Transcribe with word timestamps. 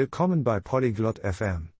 Willkommen 0.00 0.44
bei 0.44 0.60
Polyglot 0.60 1.20
FM. 1.20 1.72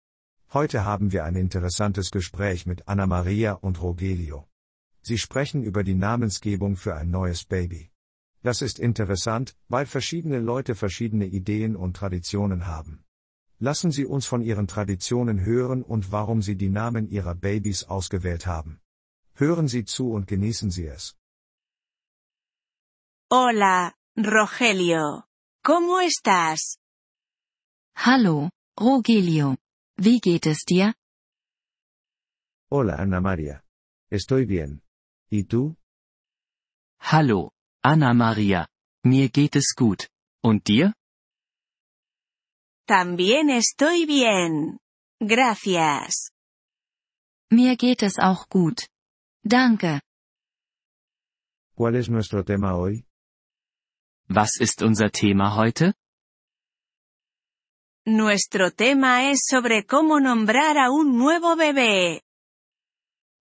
Heute 0.55 0.87
haben 0.87 1.13
wir 1.13 1.25
ein 1.25 1.37
interessantes 1.37 2.11
Gespräch 2.11 2.65
mit 2.65 2.89
Anna 2.89 3.07
Maria 3.07 3.53
und 3.53 3.83
Rogelio. 3.83 4.49
Sie 5.03 5.19
sprechen 5.19 5.63
über 5.63 5.85
die 5.85 5.95
Namensgebung 5.95 6.77
für 6.77 6.95
ein 6.95 7.11
neues 7.11 7.45
Baby. 7.45 7.91
Das 8.43 8.63
ist 8.63 8.79
interessant, 8.79 9.55
weil 9.69 9.85
verschiedene 9.85 10.39
Leute 10.39 10.75
verschiedene 10.75 11.27
Ideen 11.27 11.77
und 11.77 11.95
Traditionen 11.95 12.67
haben. 12.67 13.05
Lassen 13.59 13.91
Sie 13.91 14.07
uns 14.07 14.25
von 14.25 14.41
Ihren 14.41 14.67
Traditionen 14.67 15.45
hören 15.45 15.83
und 15.83 16.11
warum 16.11 16.41
Sie 16.41 16.57
die 16.57 16.71
Namen 16.71 17.11
Ihrer 17.11 17.35
Babys 17.35 17.85
ausgewählt 17.85 18.47
haben. 18.47 18.81
Hören 19.35 19.69
Sie 19.69 19.85
zu 19.85 20.13
und 20.13 20.27
genießen 20.27 20.71
Sie 20.71 20.87
es. 20.87 21.17
Hola, 23.31 23.93
Rogelio. 24.17 25.25
¿Cómo 25.63 26.01
estás? 26.01 26.79
Hallo, 27.97 28.51
Rogelio. 28.79 29.57
Wie 29.97 30.21
geht 30.21 30.47
es 30.47 30.65
dir? 30.65 30.95
Hola 32.71 32.97
Ana 32.99 33.21
Maria. 33.21 33.63
Estoy 34.11 34.45
bien. 34.45 34.83
¿Y 35.31 35.45
tú? 35.45 35.77
Hallo, 37.01 37.53
Anna 37.83 38.13
Maria. 38.15 38.69
Mir 39.05 39.29
geht 39.31 39.57
es 39.57 39.75
gut. 39.75 40.09
Und 40.43 40.65
dir? 40.69 40.93
También 42.87 43.49
estoy 43.51 44.07
bien. 44.07 44.79
Gracias. 45.21 46.31
Mir 47.51 47.77
geht 47.77 48.03
es 48.03 48.19
auch 48.19 48.49
gut. 48.49 48.87
Danke. 49.43 50.01
¿Cuál 51.75 51.97
es 51.97 52.09
nuestro 52.09 52.45
tema 52.45 52.77
hoy? 52.77 53.05
Was 54.29 54.61
ist 54.61 54.83
unser 54.83 55.11
Thema 55.11 55.57
heute? 55.57 55.95
Nuestro 58.09 58.71
tema 58.71 59.33
es 59.33 59.41
sobre 59.51 59.85
cómo 59.85 60.21
nombrar 60.21 60.79
a 60.79 60.93
un 60.93 61.19
nuevo 61.19 61.57
bebé. 61.57 62.23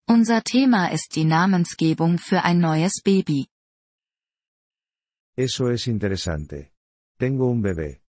Unser 0.07 0.43
Thema 0.43 0.89
ist 0.93 1.17
die 1.17 1.25
Namensgebung 1.25 2.19
für 2.19 2.45
ein 2.45 2.61
neues 2.61 3.01
Baby. 3.03 3.49
Eso 5.35 5.71
es 5.71 5.87
interesante. 5.87 6.73
Tengo 7.19 7.47
un 7.47 7.63
bebé. 7.63 8.03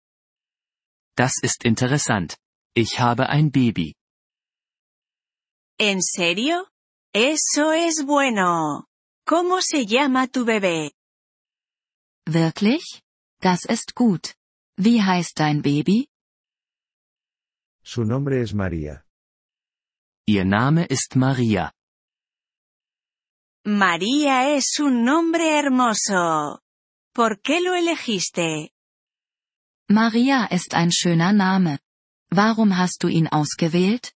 Das 1.15 1.33
ist 1.43 1.65
interessant. 1.65 2.35
Ich 2.75 2.99
habe 2.99 3.29
ein 3.29 3.51
Baby. 3.51 3.93
¿En 5.77 6.01
serio? 6.01 6.65
Eso 7.13 7.73
es 7.73 8.03
bueno. 8.07 8.87
¿Cómo 9.23 9.61
se 9.61 9.85
llama 9.85 10.25
tu 10.25 10.45
bebé? 10.45 10.93
Wirklich? 12.25 13.03
Das 13.39 13.65
ist 13.65 13.93
gut. 13.93 14.33
Wie 14.77 15.03
heißt 15.03 15.39
dein 15.39 15.61
Baby? 15.61 16.09
Su 17.91 18.05
nombre 18.05 18.39
es 18.41 18.53
María. 18.53 19.03
Ihr 20.27 20.45
Name 20.45 20.85
ist 20.91 21.15
Maria. 21.15 21.73
María 23.65 24.55
es 24.55 24.79
un 24.79 25.03
nombre 25.03 25.57
hermoso. 25.57 26.61
¿Por 27.15 27.41
qué 27.41 27.61
lo 27.61 27.73
elegiste? 27.73 28.69
Maria 29.89 30.45
ist 30.51 30.75
ein 30.75 30.91
schöner 30.91 31.33
Name. 31.33 31.79
Warum 32.29 32.77
hast 32.77 33.01
du 33.01 33.07
ihn 33.07 33.27
ausgewählt? 33.27 34.13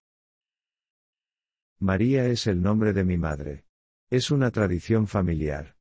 María 1.80 2.26
es 2.26 2.48
el 2.48 2.60
nombre 2.60 2.92
de 2.92 3.04
mi 3.04 3.18
madre. 3.18 3.66
Es 4.10 4.32
una 4.32 4.50
tradición 4.50 5.06
familiar. 5.06 5.76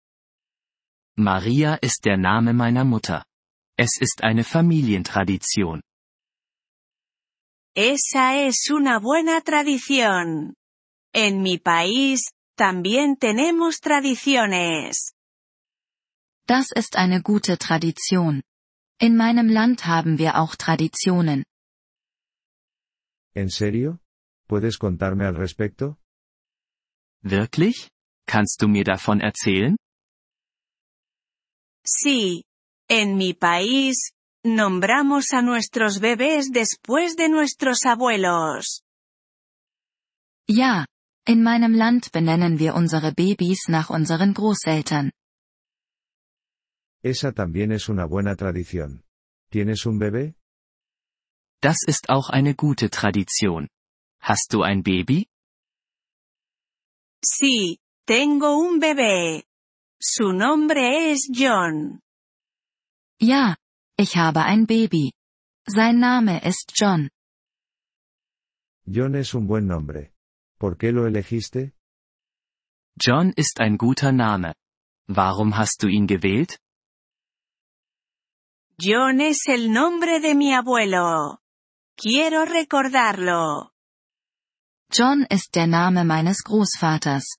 Maria 1.16 1.78
ist 1.80 2.04
der 2.04 2.18
Name 2.18 2.52
meiner 2.52 2.84
Mutter. 2.84 3.24
Es 3.78 3.98
ist 3.98 4.22
eine 4.22 4.44
Familientradition. 4.44 5.80
Esa 7.80 8.34
es 8.34 8.70
una 8.70 8.98
buena 8.98 9.40
tradición. 9.40 10.56
En 11.14 11.42
mi 11.42 11.58
país, 11.58 12.32
también 12.56 13.16
tenemos 13.16 13.78
tradiciones. 13.78 15.14
Das 16.44 16.72
ist 16.74 16.96
eine 16.96 17.22
gute 17.22 17.56
Tradition. 17.56 18.42
In 19.00 19.16
meinem 19.16 19.48
Land 19.48 19.86
haben 19.86 20.18
wir 20.18 20.40
auch 20.40 20.56
Traditionen. 20.56 21.44
¿En 23.36 23.48
serio? 23.48 24.00
¿Puedes 24.48 24.76
contarme 24.76 25.24
al 25.26 25.36
respecto? 25.36 25.98
Wirklich? 27.22 27.90
Kannst 28.26 28.60
du 28.60 28.66
mir 28.66 28.82
davon 28.82 29.20
erzählen? 29.20 29.76
Sí. 31.86 32.42
En 32.88 33.16
mi 33.16 33.34
país, 33.34 34.10
nombramos 34.54 35.32
a 35.32 35.42
nuestros 35.42 36.00
bebés 36.00 36.50
después 36.50 37.16
de 37.16 37.28
nuestros 37.28 37.84
abuelos. 37.84 38.82
Ja, 40.48 40.86
in 41.26 41.42
meinem 41.42 41.74
Land 41.74 42.10
benennen 42.12 42.58
wir 42.58 42.74
unsere 42.74 43.12
Babys 43.12 43.68
nach 43.68 43.90
unseren 43.90 44.32
Großeltern. 44.32 45.12
Esa 47.02 47.32
también 47.32 47.70
es 47.72 47.88
una 47.88 48.06
buena 48.06 48.34
tradición. 48.34 49.04
¿Tienes 49.50 49.86
un 49.86 49.98
bebé? 49.98 50.34
Das 51.60 51.78
ist 51.86 52.08
auch 52.08 52.30
eine 52.30 52.54
gute 52.54 52.90
Tradition. 52.90 53.68
Hast 54.20 54.52
du 54.52 54.62
ein 54.62 54.82
Baby? 54.82 55.28
Sí, 57.24 57.78
tengo 58.06 58.58
un 58.58 58.78
bebé. 58.78 59.44
Su 60.00 60.32
nombre 60.32 61.10
es 61.10 61.28
John. 61.32 62.00
Ja, 63.20 63.56
ich 63.98 64.16
habe 64.16 64.44
ein 64.44 64.66
Baby. 64.66 65.12
Sein 65.66 65.98
Name 65.98 66.40
ist 66.44 66.72
John. 66.76 67.10
John 68.86 69.14
es 69.14 69.34
un 69.34 69.46
buen 69.46 69.66
nombre. 69.66 70.12
¿Por 70.58 70.78
qué 70.78 70.92
lo 70.92 71.06
elegiste? 71.06 71.72
John 72.96 73.32
ist 73.36 73.60
ein 73.60 73.76
guter 73.76 74.12
Name. 74.12 74.54
Warum 75.08 75.56
hast 75.56 75.82
du 75.82 75.88
ihn 75.88 76.06
gewählt? 76.06 76.58
John 78.80 79.20
es 79.20 79.46
el 79.48 79.70
nombre 79.72 80.20
de 80.20 80.34
mi 80.34 80.54
abuelo. 80.54 81.38
Quiero 81.96 82.44
recordarlo. 82.44 83.70
John 84.92 85.26
ist 85.28 85.54
der 85.56 85.66
Name 85.66 86.04
meines 86.04 86.44
Großvaters. 86.44 87.36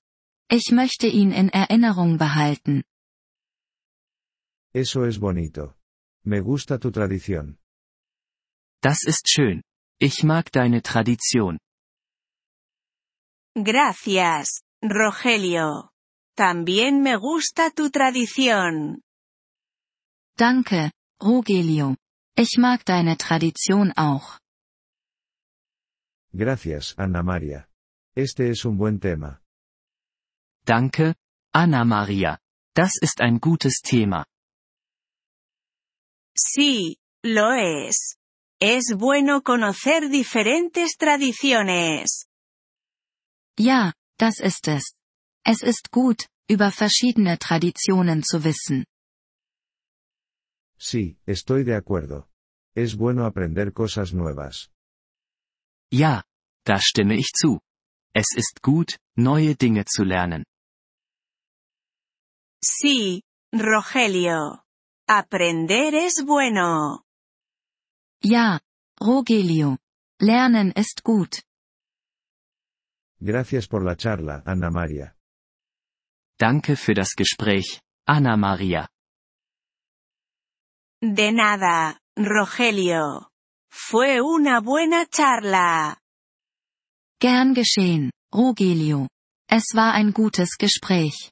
Ich 0.49 0.71
möchte 0.71 1.07
ihn 1.07 1.31
in 1.31 1.49
Erinnerung 1.49 2.17
behalten. 2.17 2.83
Eso 4.73 5.05
es 5.05 5.19
bonito. 5.19 5.78
Me 6.31 6.41
gusta 6.41 6.77
tu 6.77 6.91
tradición. 6.91 7.57
Das 8.83 8.99
ist 9.03 9.27
schön. 9.27 9.63
Ich 9.99 10.23
mag 10.23 10.51
deine 10.51 10.83
Tradition. 10.83 11.57
Gracias, 13.55 14.61
Rogelio. 14.83 15.89
También 16.37 17.01
me 17.01 17.15
gusta 17.17 17.71
tu 17.71 17.89
tradición. 17.89 19.01
Danke, 20.37 20.91
Rogelio. 21.19 21.97
Ich 22.37 22.59
mag 22.59 22.85
deine 22.85 23.17
Tradition 23.17 23.91
auch. 23.97 24.37
Gracias, 26.31 26.93
Ana 26.99 27.23
Maria. 27.23 27.67
Este 28.15 28.51
es 28.51 28.65
un 28.65 28.77
buen 28.77 28.99
tema. 28.99 29.41
Danke, 30.63 31.15
Anna 31.51 31.83
Maria. 31.85 32.37
Das 32.75 32.99
ist 33.01 33.19
ein 33.19 33.39
gutes 33.39 33.81
Thema. 33.81 34.27
Sí, 36.39 36.97
lo 37.23 37.51
es. 37.53 38.15
Es 38.61 38.93
bueno 38.95 39.41
conocer 39.41 40.09
diferentes 40.09 40.95
tradiciones. 40.97 42.27
Ja, 43.57 43.93
das 44.17 44.39
ist 44.39 44.67
es. 44.67 44.95
Es 45.45 45.63
ist 45.63 45.91
gut, 45.91 46.27
über 46.49 46.71
verschiedene 46.71 47.37
Traditionen 47.37 48.23
zu 48.23 48.43
wissen. 48.43 48.85
Sí, 50.77 51.17
estoy 51.25 51.63
de 51.65 51.75
acuerdo. 51.75 52.29
Es 52.73 52.95
bueno 52.95 53.25
aprender 53.25 53.73
cosas 53.73 54.13
nuevas. 54.13 54.69
Ja, 55.91 56.23
da 56.63 56.79
stimme 56.79 57.15
ich 57.15 57.31
zu. 57.33 57.59
Es 58.13 58.27
ist 58.35 58.61
gut, 58.61 58.97
neue 59.17 59.55
Dinge 59.55 59.83
zu 59.85 60.03
lernen. 60.03 60.45
Sí, 62.63 63.23
Rogelio. 63.53 64.63
Aprender 65.11 65.95
es 65.95 66.23
bueno. 66.23 67.03
Ja, 68.21 68.59
Rogelio. 69.01 69.79
Lernen 70.21 70.71
ist 70.75 71.01
gut. 71.03 71.41
Gracias 73.19 73.67
por 73.67 73.83
la 73.83 73.95
charla, 73.95 74.43
Ana 74.45 74.69
Maria. 74.69 75.15
Danke 76.39 76.75
für 76.75 76.93
das 76.93 77.15
Gespräch, 77.15 77.81
Anna 78.05 78.37
Maria. 78.37 78.87
De 81.01 81.31
nada, 81.31 81.97
Rogelio. 82.15 83.31
Fue 83.71 84.21
una 84.21 84.61
buena 84.61 85.07
charla. 85.07 85.97
Gern 87.19 87.55
geschehen, 87.55 88.11
Rogelio. 88.31 89.07
Es 89.49 89.73
war 89.73 89.93
ein 89.95 90.13
gutes 90.13 90.55
Gespräch. 90.59 91.31